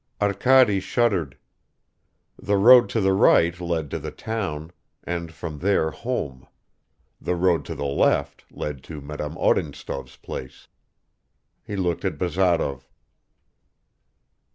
Arkady 0.19 0.79
shuddered. 0.79 1.37
The 2.35 2.57
road 2.57 2.89
to 2.89 2.99
the 3.01 3.13
right 3.13 3.61
led 3.61 3.91
to 3.91 3.99
the 3.99 4.09
town, 4.09 4.71
and 5.03 5.31
from 5.31 5.59
there 5.59 5.91
home; 5.91 6.47
the 7.21 7.35
road 7.35 7.65
to 7.65 7.75
the 7.75 7.85
left 7.85 8.43
led 8.51 8.83
to 8.85 8.99
Madame 8.99 9.37
Odintsov's 9.37 10.15
place. 10.15 10.67
He 11.61 11.75
looked 11.75 12.03
at 12.03 12.17
Bazarov. 12.17 12.83